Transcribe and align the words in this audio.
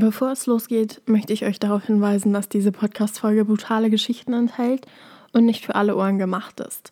Bevor 0.00 0.32
es 0.32 0.46
losgeht, 0.46 1.02
möchte 1.04 1.34
ich 1.34 1.44
euch 1.44 1.58
darauf 1.58 1.84
hinweisen, 1.84 2.32
dass 2.32 2.48
diese 2.48 2.72
Podcast-Folge 2.72 3.44
brutale 3.44 3.90
Geschichten 3.90 4.32
enthält 4.32 4.86
und 5.34 5.44
nicht 5.44 5.66
für 5.66 5.74
alle 5.74 5.94
Ohren 5.94 6.18
gemacht 6.18 6.58
ist. 6.60 6.90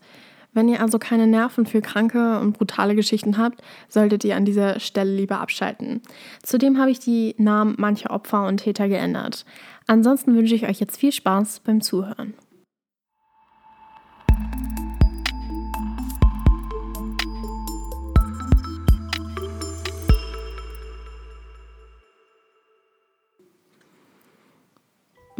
Wenn 0.53 0.69
ihr 0.69 0.83
also 0.83 0.99
keine 0.99 1.27
Nerven 1.27 1.65
für 1.65 1.81
kranke 1.81 2.39
und 2.39 2.59
brutale 2.59 2.95
Geschichten 2.95 3.39
habt, 3.39 3.63
solltet 3.89 4.25
ihr 4.25 4.37
an 4.37 4.45
dieser 4.45 4.79
Stelle 4.79 5.15
lieber 5.15 5.41
abschalten. 5.41 6.03
Zudem 6.43 6.79
habe 6.79 6.91
ich 6.91 6.99
die 7.01 7.35
Namen 7.39 7.77
mancher 7.79 8.11
Opfer 8.11 8.47
und 8.47 8.59
Täter 8.59 8.89
geändert. 8.89 9.47
Ansonsten 9.87 10.37
wünsche 10.37 10.55
ich 10.55 10.69
euch 10.69 10.79
jetzt 10.79 10.99
viel 10.99 11.13
Spaß 11.13 11.61
beim 11.61 11.81
Zuhören. 11.81 12.35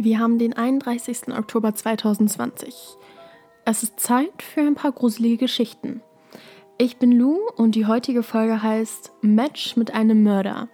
Wir 0.01 0.19
haben 0.19 0.39
den 0.39 0.53
31. 0.53 1.27
Oktober 1.37 1.75
2020. 1.75 2.73
Es 3.65 3.83
ist 3.83 3.99
Zeit 3.99 4.41
für 4.41 4.61
ein 4.61 4.75
paar 4.75 4.93
gruselige 4.93 5.35
Geschichten. 5.35 6.01
Ich 6.77 6.99
bin 6.99 7.11
Lou 7.11 7.37
und 7.57 7.75
die 7.75 7.85
heutige 7.85 8.23
Folge 8.23 8.63
heißt 8.63 9.11
Match 9.21 9.75
mit 9.75 9.93
einem 9.93 10.23
Mörder. 10.23 10.69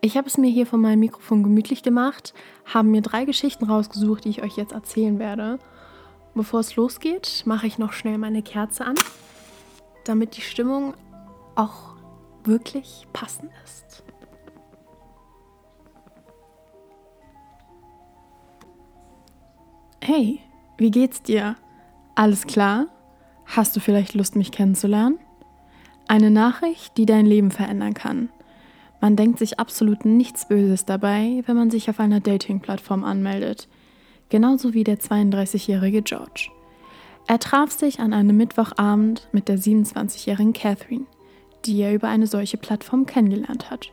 Ich 0.00 0.16
habe 0.16 0.28
es 0.28 0.38
mir 0.38 0.50
hier 0.50 0.64
von 0.64 0.80
meinem 0.80 1.00
Mikrofon 1.00 1.42
gemütlich 1.42 1.82
gemacht, 1.82 2.32
habe 2.64 2.88
mir 2.88 3.02
drei 3.02 3.26
Geschichten 3.26 3.66
rausgesucht, 3.66 4.24
die 4.24 4.30
ich 4.30 4.42
euch 4.42 4.56
jetzt 4.56 4.72
erzählen 4.72 5.18
werde. 5.18 5.58
Bevor 6.34 6.60
es 6.60 6.74
losgeht, 6.74 7.42
mache 7.44 7.66
ich 7.66 7.76
noch 7.76 7.92
schnell 7.92 8.16
meine 8.16 8.42
Kerze 8.42 8.86
an, 8.86 8.94
damit 10.04 10.38
die 10.38 10.40
Stimmung 10.40 10.94
auch 11.54 11.96
wirklich 12.44 13.06
passend 13.12 13.50
ist. 13.62 14.03
Hey, 20.06 20.40
wie 20.76 20.90
geht's 20.90 21.22
dir? 21.22 21.56
Alles 22.14 22.46
klar? 22.46 22.88
Hast 23.46 23.74
du 23.74 23.80
vielleicht 23.80 24.12
Lust, 24.12 24.36
mich 24.36 24.52
kennenzulernen? 24.52 25.18
Eine 26.08 26.30
Nachricht, 26.30 26.98
die 26.98 27.06
dein 27.06 27.24
Leben 27.24 27.50
verändern 27.50 27.94
kann. 27.94 28.28
Man 29.00 29.16
denkt 29.16 29.38
sich 29.38 29.58
absolut 29.58 30.04
nichts 30.04 30.46
Böses 30.46 30.84
dabei, 30.84 31.42
wenn 31.46 31.56
man 31.56 31.70
sich 31.70 31.88
auf 31.88 32.00
einer 32.00 32.20
Dating-Plattform 32.20 33.02
anmeldet. 33.02 33.66
Genauso 34.28 34.74
wie 34.74 34.84
der 34.84 34.98
32-jährige 34.98 36.02
George. 36.02 36.50
Er 37.26 37.38
traf 37.38 37.70
sich 37.70 38.00
an 38.00 38.12
einem 38.12 38.36
Mittwochabend 38.36 39.26
mit 39.32 39.48
der 39.48 39.56
27-jährigen 39.56 40.52
Catherine, 40.52 41.06
die 41.64 41.80
er 41.80 41.94
über 41.94 42.08
eine 42.08 42.26
solche 42.26 42.58
Plattform 42.58 43.06
kennengelernt 43.06 43.70
hat. 43.70 43.90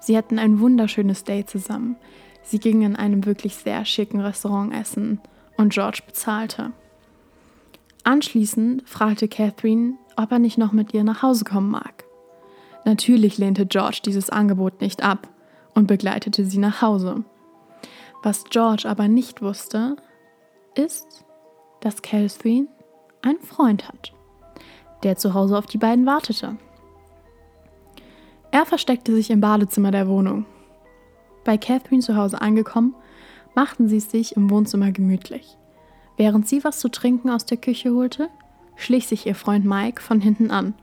Sie 0.00 0.16
hatten 0.16 0.38
ein 0.38 0.58
wunderschönes 0.58 1.24
Date 1.24 1.50
zusammen. 1.50 1.96
Sie 2.42 2.60
gingen 2.60 2.92
in 2.92 2.96
einem 2.96 3.26
wirklich 3.26 3.56
sehr 3.56 3.84
schicken 3.84 4.22
Restaurant 4.22 4.72
essen 4.72 5.20
und 5.56 5.72
George 5.72 6.02
bezahlte. 6.06 6.72
Anschließend 8.04 8.88
fragte 8.88 9.28
Catherine, 9.28 9.94
ob 10.16 10.30
er 10.30 10.38
nicht 10.38 10.58
noch 10.58 10.72
mit 10.72 10.92
ihr 10.94 11.04
nach 11.04 11.22
Hause 11.22 11.44
kommen 11.44 11.70
mag. 11.70 12.04
Natürlich 12.84 13.38
lehnte 13.38 13.66
George 13.66 14.00
dieses 14.04 14.30
Angebot 14.30 14.80
nicht 14.80 15.02
ab 15.02 15.28
und 15.74 15.86
begleitete 15.86 16.44
sie 16.44 16.58
nach 16.58 16.82
Hause. 16.82 17.24
Was 18.22 18.44
George 18.44 18.88
aber 18.88 19.08
nicht 19.08 19.42
wusste, 19.42 19.96
ist, 20.74 21.24
dass 21.80 22.02
Catherine 22.02 22.68
einen 23.22 23.40
Freund 23.40 23.88
hat, 23.88 24.12
der 25.02 25.16
zu 25.16 25.34
Hause 25.34 25.56
auf 25.56 25.66
die 25.66 25.78
beiden 25.78 26.06
wartete. 26.06 26.56
Er 28.50 28.66
versteckte 28.66 29.14
sich 29.14 29.30
im 29.30 29.40
Badezimmer 29.40 29.90
der 29.90 30.08
Wohnung. 30.08 30.46
Bei 31.44 31.58
Catherine 31.58 32.02
zu 32.02 32.16
Hause 32.16 32.40
angekommen, 32.40 32.94
machten 33.54 33.88
sie 33.88 34.00
sich 34.00 34.36
im 34.36 34.50
Wohnzimmer 34.50 34.92
gemütlich. 34.92 35.56
Während 36.16 36.48
sie 36.48 36.62
was 36.64 36.78
zu 36.78 36.88
trinken 36.88 37.30
aus 37.30 37.46
der 37.46 37.56
Küche 37.56 37.92
holte, 37.92 38.28
schlich 38.76 39.06
sich 39.06 39.26
ihr 39.26 39.34
Freund 39.34 39.64
Mike 39.64 40.02
von 40.02 40.20
hinten 40.20 40.50
an 40.50 40.74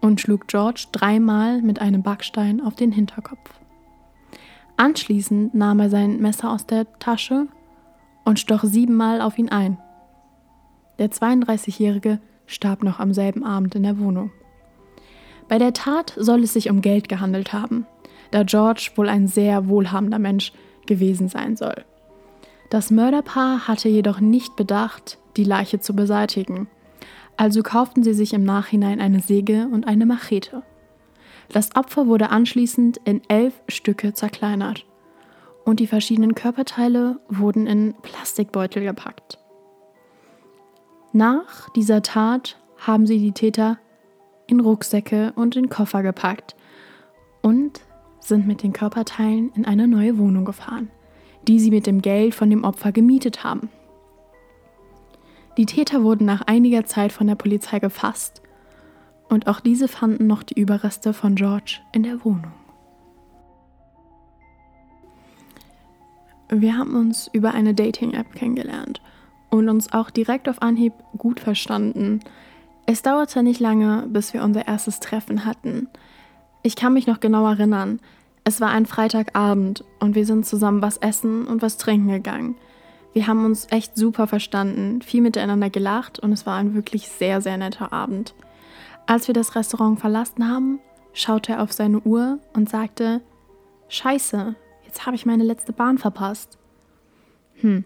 und 0.00 0.20
schlug 0.20 0.48
George 0.48 0.86
dreimal 0.92 1.62
mit 1.62 1.80
einem 1.80 2.02
Backstein 2.02 2.60
auf 2.60 2.74
den 2.74 2.92
Hinterkopf. 2.92 3.60
Anschließend 4.76 5.54
nahm 5.54 5.80
er 5.80 5.90
sein 5.90 6.20
Messer 6.20 6.50
aus 6.50 6.66
der 6.66 6.92
Tasche 6.98 7.46
und 8.24 8.38
stoch 8.38 8.64
siebenmal 8.64 9.20
auf 9.20 9.38
ihn 9.38 9.48
ein. 9.48 9.78
Der 10.98 11.10
32-Jährige 11.10 12.20
starb 12.46 12.82
noch 12.82 12.98
am 13.00 13.12
selben 13.12 13.44
Abend 13.44 13.74
in 13.74 13.82
der 13.82 13.98
Wohnung. 13.98 14.30
Bei 15.48 15.58
der 15.58 15.72
Tat 15.72 16.14
soll 16.16 16.42
es 16.42 16.52
sich 16.52 16.70
um 16.70 16.80
Geld 16.80 17.08
gehandelt 17.08 17.52
haben, 17.52 17.86
da 18.30 18.42
George 18.42 18.90
wohl 18.96 19.08
ein 19.08 19.26
sehr 19.26 19.68
wohlhabender 19.68 20.18
Mensch 20.18 20.52
gewesen 20.86 21.28
sein 21.28 21.56
soll. 21.56 21.84
Das 22.72 22.90
Mörderpaar 22.90 23.68
hatte 23.68 23.90
jedoch 23.90 24.20
nicht 24.20 24.56
bedacht, 24.56 25.18
die 25.36 25.44
Leiche 25.44 25.80
zu 25.80 25.94
beseitigen. 25.94 26.68
Also 27.36 27.62
kauften 27.62 28.02
sie 28.02 28.14
sich 28.14 28.32
im 28.32 28.44
Nachhinein 28.44 28.98
eine 28.98 29.20
Säge 29.20 29.68
und 29.70 29.86
eine 29.86 30.06
Machete. 30.06 30.62
Das 31.50 31.76
Opfer 31.76 32.06
wurde 32.06 32.30
anschließend 32.30 32.96
in 33.04 33.20
elf 33.28 33.52
Stücke 33.68 34.14
zerkleinert 34.14 34.86
und 35.66 35.80
die 35.80 35.86
verschiedenen 35.86 36.34
Körperteile 36.34 37.20
wurden 37.28 37.66
in 37.66 37.94
Plastikbeutel 38.00 38.84
gepackt. 38.84 39.38
Nach 41.12 41.68
dieser 41.76 42.00
Tat 42.00 42.56
haben 42.78 43.06
sie 43.06 43.18
die 43.18 43.32
Täter 43.32 43.80
in 44.46 44.60
Rucksäcke 44.60 45.34
und 45.36 45.56
in 45.56 45.68
Koffer 45.68 46.02
gepackt 46.02 46.56
und 47.42 47.82
sind 48.20 48.46
mit 48.46 48.62
den 48.62 48.72
Körperteilen 48.72 49.52
in 49.52 49.66
eine 49.66 49.86
neue 49.86 50.16
Wohnung 50.16 50.46
gefahren 50.46 50.90
die 51.48 51.60
sie 51.60 51.70
mit 51.70 51.86
dem 51.86 52.02
Geld 52.02 52.34
von 52.34 52.50
dem 52.50 52.64
Opfer 52.64 52.92
gemietet 52.92 53.44
haben. 53.44 53.68
Die 55.56 55.66
Täter 55.66 56.02
wurden 56.02 56.24
nach 56.24 56.42
einiger 56.42 56.84
Zeit 56.84 57.12
von 57.12 57.26
der 57.26 57.34
Polizei 57.34 57.78
gefasst 57.78 58.42
und 59.28 59.46
auch 59.46 59.60
diese 59.60 59.88
fanden 59.88 60.26
noch 60.26 60.42
die 60.42 60.58
Überreste 60.58 61.12
von 61.12 61.34
George 61.34 61.80
in 61.92 62.02
der 62.02 62.24
Wohnung. 62.24 62.52
Wir 66.48 66.76
haben 66.76 66.96
uns 66.96 67.30
über 67.32 67.54
eine 67.54 67.72
Dating-App 67.72 68.34
kennengelernt 68.34 69.00
und 69.48 69.68
uns 69.70 69.92
auch 69.92 70.10
direkt 70.10 70.48
auf 70.48 70.60
Anhieb 70.60 70.92
gut 71.16 71.40
verstanden. 71.40 72.20
Es 72.84 73.00
dauerte 73.00 73.42
nicht 73.42 73.58
lange, 73.58 74.06
bis 74.08 74.34
wir 74.34 74.42
unser 74.42 74.66
erstes 74.66 75.00
Treffen 75.00 75.46
hatten. 75.46 75.88
Ich 76.62 76.76
kann 76.76 76.92
mich 76.92 77.06
noch 77.06 77.20
genau 77.20 77.46
erinnern, 77.46 78.00
es 78.44 78.60
war 78.60 78.70
ein 78.70 78.86
Freitagabend 78.86 79.84
und 80.00 80.14
wir 80.14 80.26
sind 80.26 80.46
zusammen 80.46 80.82
was 80.82 80.96
essen 80.96 81.46
und 81.46 81.62
was 81.62 81.76
trinken 81.76 82.08
gegangen. 82.08 82.56
Wir 83.12 83.26
haben 83.26 83.44
uns 83.44 83.66
echt 83.70 83.96
super 83.96 84.26
verstanden, 84.26 85.02
viel 85.02 85.20
miteinander 85.20 85.70
gelacht 85.70 86.18
und 86.18 86.32
es 86.32 86.46
war 86.46 86.56
ein 86.56 86.74
wirklich 86.74 87.08
sehr, 87.08 87.40
sehr 87.40 87.56
netter 87.56 87.92
Abend. 87.92 88.34
Als 89.06 89.28
wir 89.28 89.34
das 89.34 89.54
Restaurant 89.54 90.00
verlassen 90.00 90.48
haben, 90.48 90.80
schaute 91.12 91.52
er 91.52 91.62
auf 91.62 91.72
seine 91.72 92.00
Uhr 92.00 92.38
und 92.52 92.68
sagte, 92.68 93.20
Scheiße, 93.88 94.54
jetzt 94.86 95.06
habe 95.06 95.14
ich 95.14 95.26
meine 95.26 95.44
letzte 95.44 95.72
Bahn 95.72 95.98
verpasst. 95.98 96.58
Hm, 97.60 97.84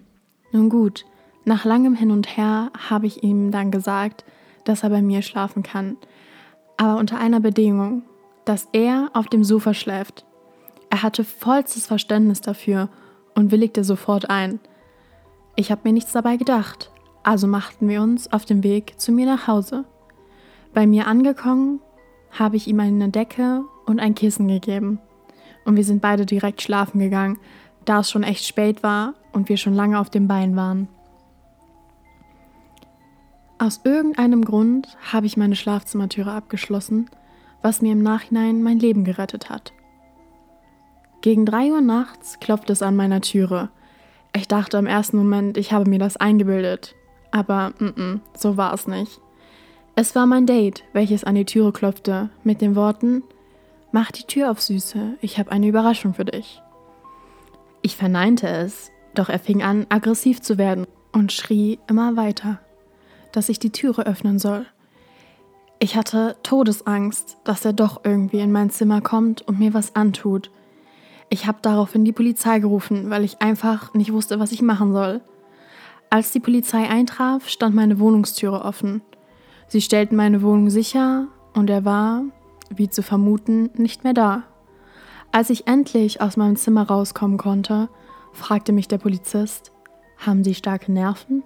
nun 0.52 0.68
gut, 0.70 1.04
nach 1.44 1.64
langem 1.64 1.94
Hin 1.94 2.12
und 2.12 2.36
Her 2.36 2.70
habe 2.88 3.06
ich 3.06 3.22
ihm 3.22 3.50
dann 3.50 3.70
gesagt, 3.70 4.24
dass 4.64 4.84
er 4.84 4.90
bei 4.90 5.02
mir 5.02 5.22
schlafen 5.22 5.62
kann, 5.62 5.96
aber 6.76 6.98
unter 6.98 7.18
einer 7.18 7.40
Bedingung, 7.40 8.02
dass 8.44 8.68
er 8.72 9.10
auf 9.12 9.26
dem 9.26 9.42
Sofa 9.42 9.74
schläft 9.74 10.24
er 10.96 11.02
hatte 11.02 11.24
vollstes 11.24 11.84
Verständnis 11.84 12.40
dafür 12.40 12.88
und 13.34 13.50
willigte 13.50 13.84
sofort 13.84 14.30
ein. 14.30 14.60
Ich 15.54 15.70
habe 15.70 15.82
mir 15.84 15.92
nichts 15.92 16.12
dabei 16.12 16.38
gedacht, 16.38 16.90
also 17.22 17.46
machten 17.46 17.86
wir 17.86 18.00
uns 18.00 18.32
auf 18.32 18.46
den 18.46 18.62
Weg 18.62 18.98
zu 18.98 19.12
mir 19.12 19.26
nach 19.26 19.46
Hause. 19.46 19.84
Bei 20.72 20.86
mir 20.86 21.06
angekommen, 21.06 21.80
habe 22.30 22.56
ich 22.56 22.66
ihm 22.66 22.80
eine 22.80 23.10
Decke 23.10 23.62
und 23.84 24.00
ein 24.00 24.14
Kissen 24.14 24.48
gegeben. 24.48 24.98
Und 25.66 25.76
wir 25.76 25.84
sind 25.84 26.00
beide 26.00 26.24
direkt 26.24 26.62
schlafen 26.62 26.98
gegangen, 26.98 27.38
da 27.84 28.00
es 28.00 28.10
schon 28.10 28.22
echt 28.22 28.46
spät 28.46 28.82
war 28.82 29.12
und 29.34 29.50
wir 29.50 29.58
schon 29.58 29.74
lange 29.74 30.00
auf 30.00 30.08
dem 30.08 30.26
Bein 30.26 30.56
waren. 30.56 30.88
Aus 33.58 33.82
irgendeinem 33.84 34.46
Grund 34.46 34.96
habe 35.12 35.26
ich 35.26 35.36
meine 35.36 35.56
Schlafzimmertüre 35.56 36.32
abgeschlossen, 36.32 37.10
was 37.60 37.82
mir 37.82 37.92
im 37.92 38.02
Nachhinein 38.02 38.62
mein 38.62 38.78
Leben 38.78 39.04
gerettet 39.04 39.50
hat. 39.50 39.74
Gegen 41.26 41.44
drei 41.44 41.72
Uhr 41.72 41.80
nachts 41.80 42.38
klopfte 42.38 42.72
es 42.72 42.82
an 42.82 42.94
meiner 42.94 43.20
Türe. 43.20 43.68
Ich 44.32 44.46
dachte 44.46 44.76
im 44.76 44.86
ersten 44.86 45.16
Moment, 45.16 45.56
ich 45.56 45.72
habe 45.72 45.90
mir 45.90 45.98
das 45.98 46.16
eingebildet. 46.16 46.94
Aber 47.32 47.70
mm 47.80 47.84
-mm, 47.84 48.20
so 48.36 48.56
war 48.56 48.72
es 48.72 48.86
nicht. 48.86 49.20
Es 49.96 50.14
war 50.14 50.26
mein 50.26 50.46
Date, 50.46 50.84
welches 50.92 51.24
an 51.24 51.34
die 51.34 51.44
Türe 51.44 51.72
klopfte, 51.72 52.30
mit 52.44 52.60
den 52.60 52.76
Worten: 52.76 53.24
Mach 53.90 54.12
die 54.12 54.22
Tür 54.22 54.52
auf, 54.52 54.60
Süße, 54.60 55.16
ich 55.20 55.36
habe 55.40 55.50
eine 55.50 55.66
Überraschung 55.66 56.14
für 56.14 56.26
dich. 56.26 56.62
Ich 57.82 57.96
verneinte 57.96 58.46
es, 58.46 58.92
doch 59.16 59.28
er 59.28 59.40
fing 59.40 59.64
an, 59.64 59.86
aggressiv 59.88 60.40
zu 60.40 60.58
werden 60.58 60.86
und 61.10 61.32
schrie 61.32 61.80
immer 61.88 62.14
weiter, 62.14 62.60
dass 63.32 63.48
ich 63.48 63.58
die 63.58 63.72
Türe 63.72 64.06
öffnen 64.06 64.38
soll. 64.38 64.64
Ich 65.80 65.96
hatte 65.96 66.36
Todesangst, 66.44 67.38
dass 67.42 67.64
er 67.64 67.72
doch 67.72 68.02
irgendwie 68.04 68.38
in 68.38 68.52
mein 68.52 68.70
Zimmer 68.70 69.00
kommt 69.00 69.42
und 69.42 69.58
mir 69.58 69.74
was 69.74 69.96
antut. 69.96 70.52
Ich 71.28 71.46
habe 71.46 71.58
daraufhin 71.62 72.04
die 72.04 72.12
Polizei 72.12 72.60
gerufen, 72.60 73.10
weil 73.10 73.24
ich 73.24 73.42
einfach 73.42 73.94
nicht 73.94 74.12
wusste, 74.12 74.38
was 74.38 74.52
ich 74.52 74.62
machen 74.62 74.92
soll. 74.92 75.20
Als 76.08 76.30
die 76.30 76.40
Polizei 76.40 76.88
eintraf, 76.88 77.48
stand 77.48 77.74
meine 77.74 77.98
Wohnungstüre 77.98 78.64
offen. 78.64 79.02
Sie 79.66 79.80
stellten 79.80 80.16
meine 80.16 80.42
Wohnung 80.42 80.70
sicher 80.70 81.26
und 81.54 81.68
er 81.68 81.84
war, 81.84 82.22
wie 82.70 82.88
zu 82.88 83.02
vermuten, 83.02 83.70
nicht 83.76 84.04
mehr 84.04 84.14
da. 84.14 84.44
Als 85.32 85.50
ich 85.50 85.66
endlich 85.66 86.20
aus 86.20 86.36
meinem 86.36 86.56
Zimmer 86.56 86.86
rauskommen 86.86 87.38
konnte, 87.38 87.88
fragte 88.32 88.72
mich 88.72 88.86
der 88.86 88.98
Polizist, 88.98 89.72
haben 90.18 90.44
Sie 90.44 90.54
starke 90.54 90.92
Nerven? 90.92 91.42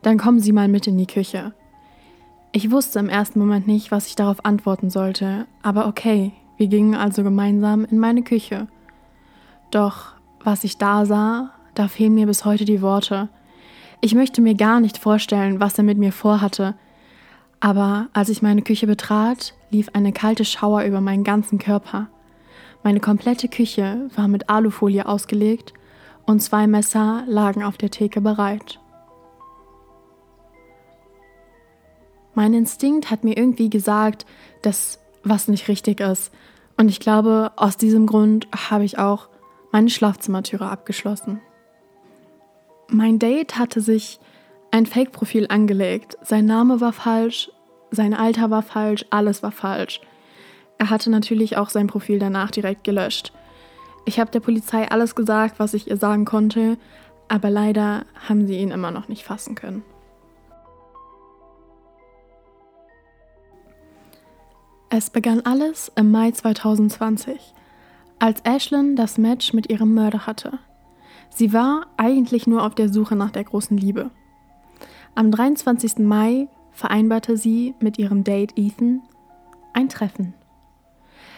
Dann 0.00 0.18
kommen 0.18 0.40
Sie 0.40 0.52
mal 0.52 0.68
mit 0.68 0.86
in 0.86 0.96
die 0.96 1.06
Küche. 1.06 1.52
Ich 2.52 2.70
wusste 2.70 2.98
im 2.98 3.08
ersten 3.08 3.38
Moment 3.38 3.66
nicht, 3.66 3.90
was 3.90 4.06
ich 4.06 4.16
darauf 4.16 4.44
antworten 4.44 4.90
sollte, 4.90 5.46
aber 5.62 5.86
okay, 5.86 6.32
wir 6.56 6.66
gingen 6.66 6.94
also 6.94 7.22
gemeinsam 7.22 7.84
in 7.84 7.98
meine 7.98 8.22
Küche. 8.22 8.68
Doch 9.72 10.12
was 10.44 10.64
ich 10.64 10.76
da 10.76 11.06
sah, 11.06 11.50
da 11.74 11.88
fehlen 11.88 12.14
mir 12.14 12.26
bis 12.26 12.44
heute 12.44 12.64
die 12.66 12.82
Worte. 12.82 13.30
Ich 14.02 14.14
möchte 14.14 14.42
mir 14.42 14.54
gar 14.54 14.80
nicht 14.80 14.98
vorstellen, 14.98 15.60
was 15.60 15.78
er 15.78 15.84
mit 15.84 15.96
mir 15.96 16.12
vorhatte. 16.12 16.74
Aber 17.58 18.08
als 18.12 18.28
ich 18.28 18.42
meine 18.42 18.62
Küche 18.62 18.86
betrat, 18.86 19.54
lief 19.70 19.88
eine 19.94 20.12
kalte 20.12 20.44
Schauer 20.44 20.82
über 20.82 21.00
meinen 21.00 21.24
ganzen 21.24 21.58
Körper. 21.58 22.08
Meine 22.82 23.00
komplette 23.00 23.48
Küche 23.48 24.10
war 24.14 24.28
mit 24.28 24.50
Alufolie 24.50 25.06
ausgelegt 25.06 25.72
und 26.26 26.42
zwei 26.42 26.66
Messer 26.66 27.24
lagen 27.26 27.62
auf 27.62 27.78
der 27.78 27.90
Theke 27.90 28.20
bereit. 28.20 28.78
Mein 32.34 32.52
Instinkt 32.52 33.10
hat 33.10 33.24
mir 33.24 33.38
irgendwie 33.38 33.70
gesagt, 33.70 34.26
dass 34.60 34.98
was 35.24 35.48
nicht 35.48 35.68
richtig 35.68 36.00
ist. 36.00 36.30
Und 36.76 36.88
ich 36.88 37.00
glaube, 37.00 37.52
aus 37.56 37.78
diesem 37.78 38.06
Grund 38.06 38.48
habe 38.68 38.84
ich 38.84 38.98
auch 38.98 39.28
meine 39.72 39.90
Schlafzimmertüre 39.90 40.68
abgeschlossen. 40.68 41.40
Mein 42.88 43.18
Date 43.18 43.58
hatte 43.58 43.80
sich 43.80 44.20
ein 44.70 44.86
Fake-Profil 44.86 45.46
angelegt. 45.48 46.16
Sein 46.22 46.46
Name 46.46 46.80
war 46.80 46.92
falsch, 46.92 47.50
sein 47.90 48.14
Alter 48.14 48.50
war 48.50 48.62
falsch, 48.62 49.04
alles 49.10 49.42
war 49.42 49.52
falsch. 49.52 50.00
Er 50.78 50.90
hatte 50.90 51.10
natürlich 51.10 51.56
auch 51.56 51.70
sein 51.70 51.86
Profil 51.86 52.18
danach 52.18 52.50
direkt 52.50 52.84
gelöscht. 52.84 53.32
Ich 54.04 54.18
habe 54.18 54.30
der 54.30 54.40
Polizei 54.40 54.90
alles 54.90 55.14
gesagt, 55.14 55.58
was 55.58 55.74
ich 55.74 55.88
ihr 55.88 55.96
sagen 55.96 56.24
konnte, 56.24 56.76
aber 57.28 57.50
leider 57.50 58.04
haben 58.28 58.46
sie 58.46 58.58
ihn 58.58 58.70
immer 58.70 58.90
noch 58.90 59.08
nicht 59.08 59.24
fassen 59.24 59.54
können. 59.54 59.84
Es 64.90 65.08
begann 65.08 65.40
alles 65.40 65.90
im 65.94 66.10
Mai 66.10 66.32
2020, 66.32 67.54
als 68.22 68.40
Ashlyn 68.44 68.94
das 68.94 69.18
Match 69.18 69.52
mit 69.52 69.68
ihrem 69.68 69.94
Mörder 69.94 70.28
hatte. 70.28 70.60
Sie 71.30 71.52
war 71.52 71.86
eigentlich 71.96 72.46
nur 72.46 72.64
auf 72.64 72.76
der 72.76 72.88
Suche 72.88 73.16
nach 73.16 73.32
der 73.32 73.42
großen 73.42 73.76
Liebe. 73.76 74.10
Am 75.16 75.32
23. 75.32 75.98
Mai 75.98 76.46
vereinbarte 76.70 77.36
sie 77.36 77.74
mit 77.80 77.98
ihrem 77.98 78.22
Date 78.22 78.52
Ethan 78.56 79.02
ein 79.72 79.88
Treffen. 79.88 80.34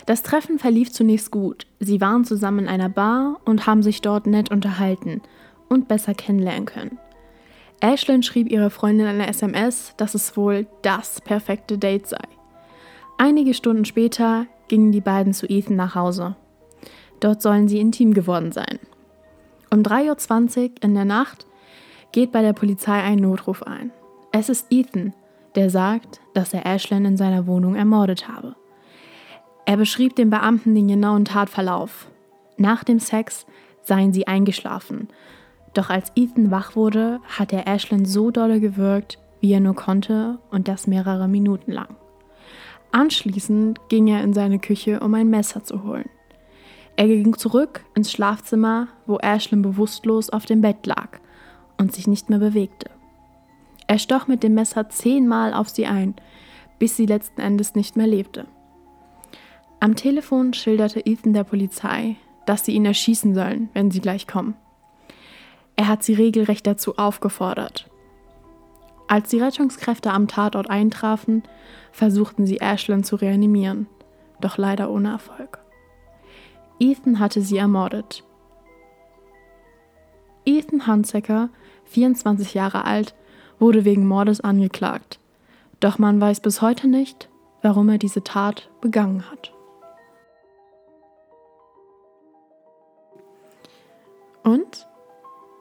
Das 0.04 0.22
Treffen 0.22 0.58
verlief 0.58 0.92
zunächst 0.92 1.30
gut. 1.30 1.66
Sie 1.80 2.02
waren 2.02 2.26
zusammen 2.26 2.58
in 2.58 2.68
einer 2.68 2.90
Bar 2.90 3.40
und 3.46 3.66
haben 3.66 3.82
sich 3.82 4.02
dort 4.02 4.26
nett 4.26 4.50
unterhalten 4.50 5.22
und 5.70 5.88
besser 5.88 6.12
kennenlernen 6.12 6.66
können. 6.66 6.98
Ashlyn 7.80 8.22
schrieb 8.22 8.50
ihrer 8.50 8.68
Freundin 8.68 9.06
eine 9.06 9.26
SMS, 9.26 9.94
dass 9.96 10.14
es 10.14 10.36
wohl 10.36 10.66
das 10.82 11.22
perfekte 11.22 11.78
Date 11.78 12.08
sei. 12.08 12.28
Einige 13.16 13.54
Stunden 13.54 13.86
später 13.86 14.44
gingen 14.68 14.92
die 14.92 15.00
beiden 15.00 15.32
zu 15.32 15.46
Ethan 15.48 15.76
nach 15.76 15.94
Hause. 15.94 16.36
Dort 17.24 17.40
sollen 17.40 17.68
sie 17.68 17.80
intim 17.80 18.12
geworden 18.12 18.52
sein. 18.52 18.78
Um 19.70 19.80
3.20 19.80 20.62
Uhr 20.62 20.70
in 20.82 20.92
der 20.92 21.06
Nacht 21.06 21.46
geht 22.12 22.32
bei 22.32 22.42
der 22.42 22.52
Polizei 22.52 23.00
ein 23.00 23.16
Notruf 23.16 23.62
ein. 23.62 23.92
Es 24.30 24.50
ist 24.50 24.66
Ethan, 24.68 25.14
der 25.54 25.70
sagt, 25.70 26.20
dass 26.34 26.52
er 26.52 26.66
Ashlyn 26.66 27.06
in 27.06 27.16
seiner 27.16 27.46
Wohnung 27.46 27.76
ermordet 27.76 28.28
habe. 28.28 28.56
Er 29.64 29.78
beschrieb 29.78 30.16
dem 30.16 30.28
Beamten 30.28 30.74
den 30.74 30.86
genauen 30.86 31.24
Tatverlauf. 31.24 32.08
Nach 32.58 32.84
dem 32.84 33.00
Sex 33.00 33.46
seien 33.80 34.12
sie 34.12 34.26
eingeschlafen. 34.26 35.08
Doch 35.72 35.88
als 35.88 36.12
Ethan 36.16 36.50
wach 36.50 36.76
wurde, 36.76 37.20
hat 37.26 37.54
er 37.54 37.66
Ashlyn 37.66 38.04
so 38.04 38.32
dolle 38.32 38.60
gewürgt, 38.60 39.18
wie 39.40 39.50
er 39.50 39.60
nur 39.60 39.74
konnte, 39.74 40.40
und 40.50 40.68
das 40.68 40.86
mehrere 40.86 41.26
Minuten 41.26 41.72
lang. 41.72 41.96
Anschließend 42.92 43.80
ging 43.88 44.08
er 44.08 44.22
in 44.22 44.34
seine 44.34 44.58
Küche, 44.58 45.00
um 45.00 45.14
ein 45.14 45.30
Messer 45.30 45.64
zu 45.64 45.84
holen. 45.84 46.10
Er 46.96 47.08
ging 47.08 47.36
zurück 47.36 47.84
ins 47.94 48.12
Schlafzimmer, 48.12 48.88
wo 49.06 49.18
Ashlyn 49.18 49.62
bewusstlos 49.62 50.30
auf 50.30 50.46
dem 50.46 50.60
Bett 50.60 50.86
lag 50.86 51.18
und 51.76 51.92
sich 51.92 52.06
nicht 52.06 52.30
mehr 52.30 52.38
bewegte. 52.38 52.90
Er 53.86 53.98
stoch 53.98 54.28
mit 54.28 54.42
dem 54.42 54.54
Messer 54.54 54.88
zehnmal 54.88 55.52
auf 55.52 55.68
sie 55.68 55.86
ein, 55.86 56.14
bis 56.78 56.96
sie 56.96 57.06
letzten 57.06 57.40
Endes 57.40 57.74
nicht 57.74 57.96
mehr 57.96 58.06
lebte. 58.06 58.46
Am 59.80 59.96
Telefon 59.96 60.54
schilderte 60.54 61.04
Ethan 61.04 61.34
der 61.34 61.44
Polizei, 61.44 62.16
dass 62.46 62.64
sie 62.64 62.72
ihn 62.72 62.86
erschießen 62.86 63.34
sollen, 63.34 63.68
wenn 63.74 63.90
sie 63.90 64.00
gleich 64.00 64.26
kommen. 64.26 64.54
Er 65.76 65.88
hat 65.88 66.02
sie 66.02 66.14
regelrecht 66.14 66.66
dazu 66.66 66.96
aufgefordert. 66.96 67.90
Als 69.08 69.30
die 69.30 69.40
Rettungskräfte 69.40 70.12
am 70.12 70.28
Tatort 70.28 70.70
eintrafen, 70.70 71.42
versuchten 71.92 72.46
sie 72.46 72.60
Ashlyn 72.60 73.04
zu 73.04 73.16
reanimieren, 73.16 73.86
doch 74.40 74.56
leider 74.56 74.90
ohne 74.90 75.10
Erfolg. 75.10 75.63
Ethan 76.78 77.18
hatte 77.18 77.40
sie 77.40 77.56
ermordet. 77.56 78.24
Ethan 80.44 80.86
Hansecker, 80.86 81.50
24 81.86 82.54
Jahre 82.54 82.84
alt, 82.84 83.14
wurde 83.58 83.84
wegen 83.84 84.06
Mordes 84.06 84.40
angeklagt. 84.40 85.20
Doch 85.80 85.98
man 85.98 86.20
weiß 86.20 86.40
bis 86.40 86.60
heute 86.60 86.88
nicht, 86.88 87.28
warum 87.62 87.88
er 87.88 87.98
diese 87.98 88.22
Tat 88.22 88.70
begangen 88.80 89.30
hat. 89.30 89.52
Und? 94.42 94.86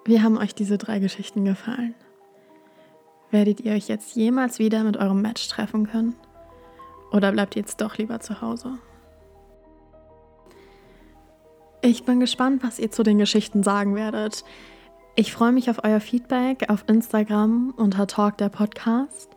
Wie 0.05 0.21
haben 0.21 0.37
euch 0.37 0.53
diese 0.53 0.77
drei 0.77 0.99
Geschichten 0.99 1.45
gefallen? 1.45 1.95
Werdet 3.31 3.61
ihr 3.61 3.71
euch 3.73 3.87
jetzt 3.87 4.15
jemals 4.15 4.59
wieder 4.59 4.83
mit 4.83 4.97
eurem 4.97 5.21
Match 5.21 5.47
treffen 5.47 5.87
können? 5.87 6.15
Oder 7.11 7.31
bleibt 7.31 7.55
ihr 7.55 7.61
jetzt 7.61 7.79
doch 7.79 7.97
lieber 7.97 8.19
zu 8.19 8.41
Hause? 8.41 8.77
Ich 11.85 12.05
bin 12.05 12.21
gespannt, 12.21 12.63
was 12.63 12.79
ihr 12.79 12.91
zu 12.91 13.03
den 13.03 13.17
Geschichten 13.17 13.61
sagen 13.61 13.93
werdet. 13.93 14.45
Ich 15.15 15.33
freue 15.33 15.51
mich 15.51 15.69
auf 15.69 15.83
euer 15.83 15.99
Feedback 15.99 16.69
auf 16.69 16.85
Instagram 16.87 17.73
unter 17.75 18.07
Talk 18.07 18.37
der 18.37 18.47
Podcast. 18.47 19.29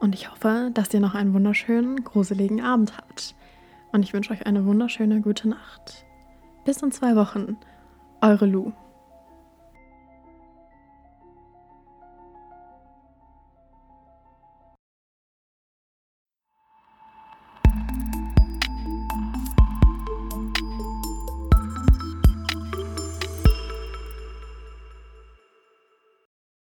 Und 0.00 0.16
ich 0.16 0.32
hoffe, 0.32 0.72
dass 0.74 0.92
ihr 0.92 0.98
noch 0.98 1.14
einen 1.14 1.32
wunderschönen, 1.32 2.02
gruseligen 2.02 2.60
Abend 2.60 2.96
habt. 2.96 3.36
Und 3.92 4.02
ich 4.02 4.12
wünsche 4.12 4.32
euch 4.32 4.46
eine 4.46 4.66
wunderschöne 4.66 5.20
gute 5.20 5.48
Nacht. 5.48 6.04
Bis 6.64 6.82
in 6.82 6.90
zwei 6.90 7.14
Wochen. 7.14 7.56
Eure 8.20 8.46
Lou. 8.46 8.72